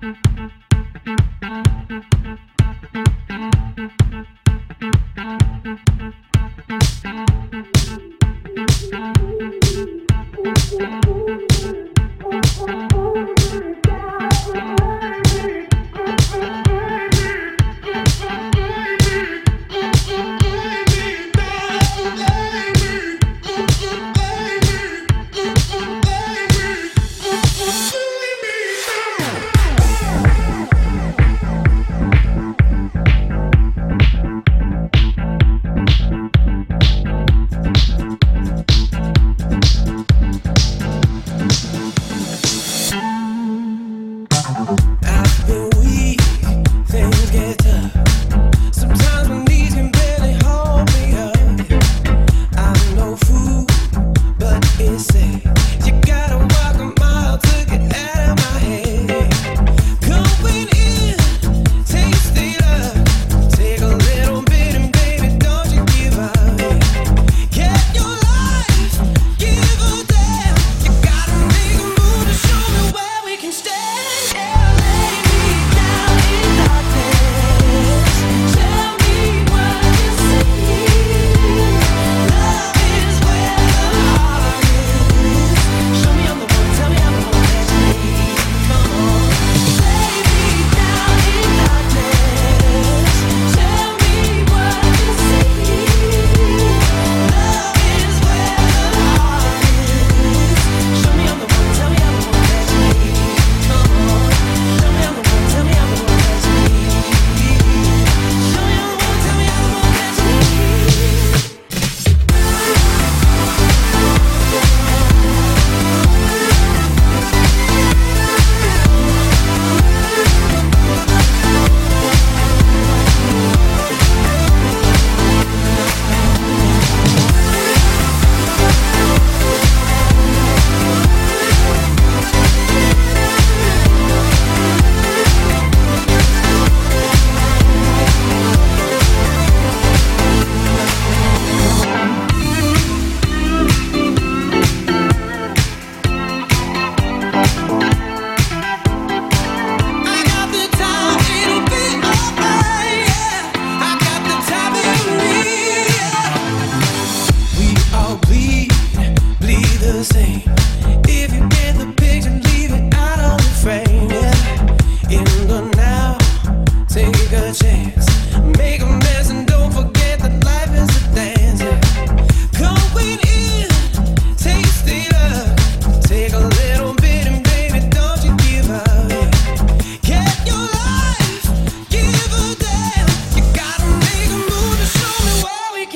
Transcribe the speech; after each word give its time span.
can 0.00 0.16
stand. 0.26 0.63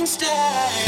stay. 0.09 0.88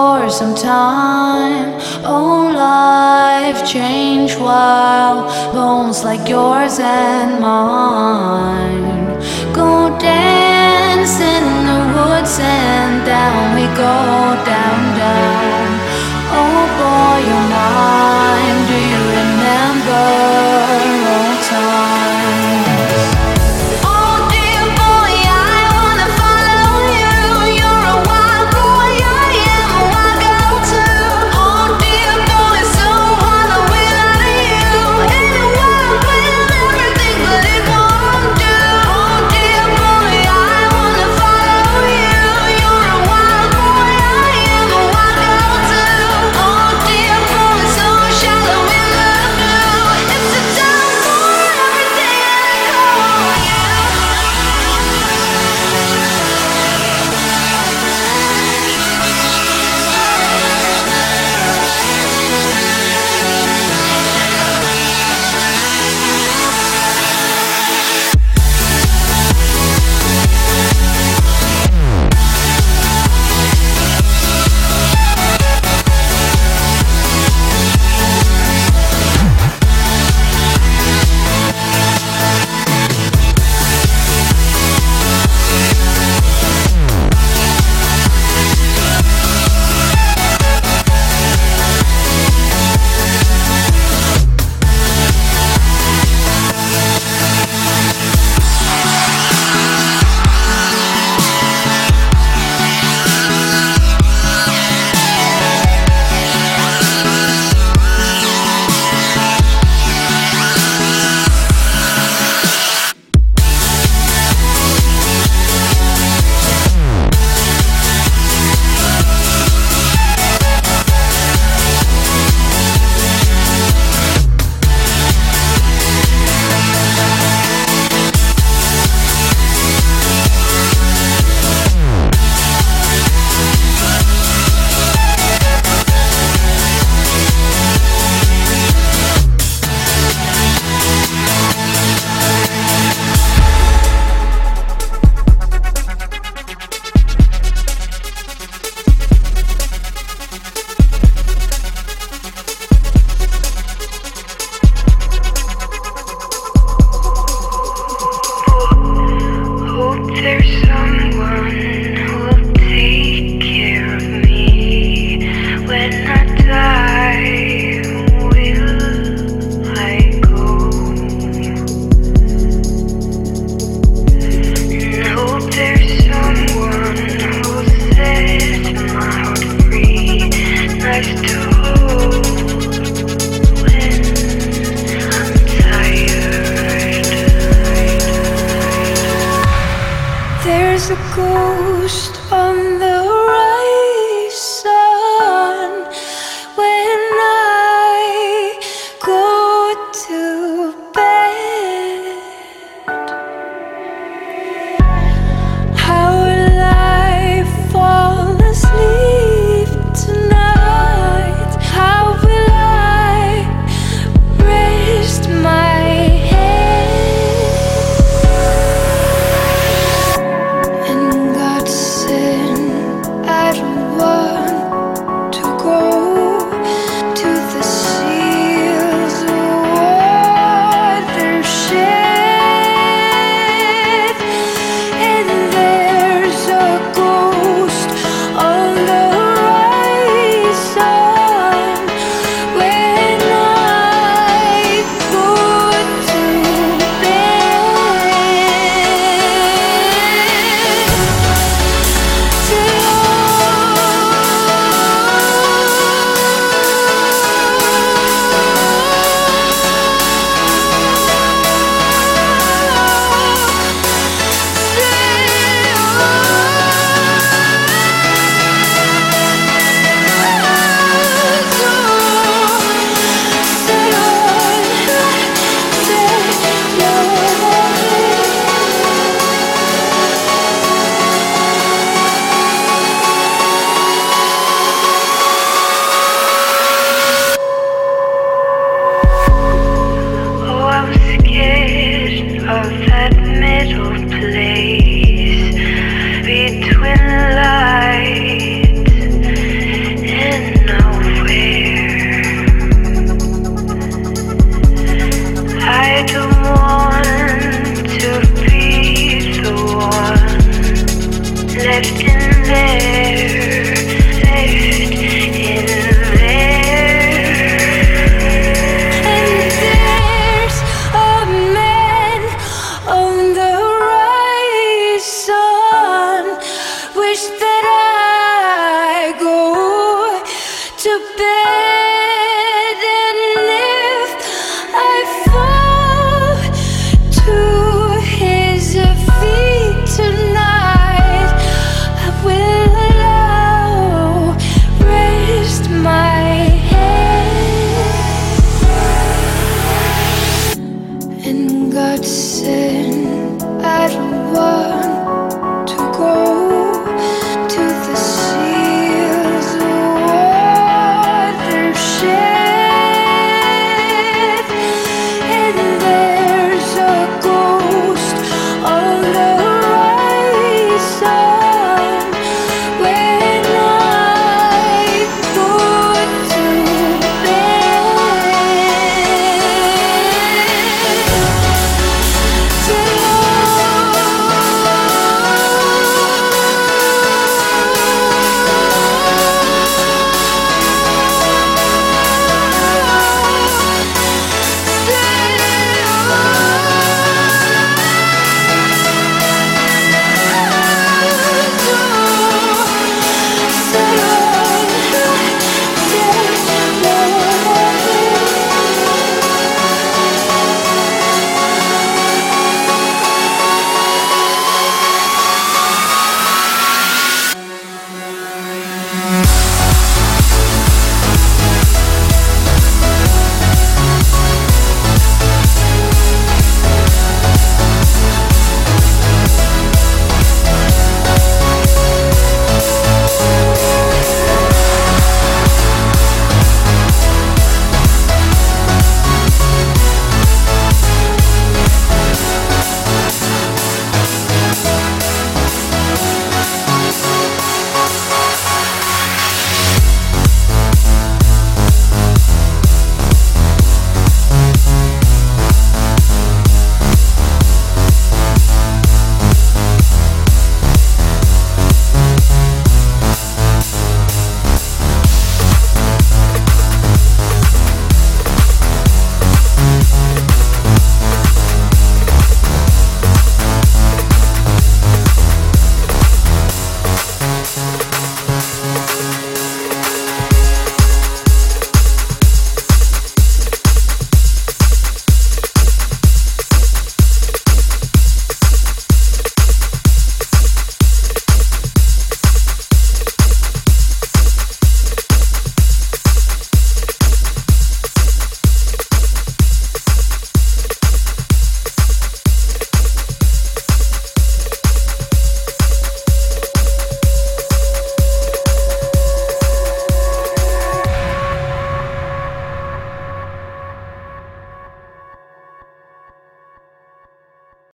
for 0.00 0.30
some 0.30 0.54
time. 0.54 1.68
Oh, 2.14 2.40
life 2.68 3.60
change 3.74 4.32
while 4.46 5.18
bones 5.52 5.98
like 6.08 6.24
yours 6.34 6.74
and 6.78 7.30
mine 7.48 9.08
go 9.60 9.72
dance 9.98 11.14
in 11.34 11.44
the 11.70 11.80
woods 11.96 12.34
and 12.40 12.94
down 13.12 13.42
we 13.56 13.66
go 13.86 13.98
down 14.52 14.80
down. 15.04 15.68
Oh 16.40 16.60
boy, 16.78 17.16
you're 17.28 17.48
mine. 17.56 18.60
Do 18.70 18.78
you 18.92 19.02
remember? 19.18 20.69